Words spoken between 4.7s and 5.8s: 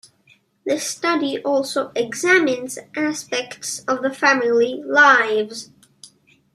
lives.